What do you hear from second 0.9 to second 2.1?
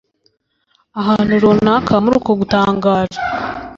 Ahantu runaka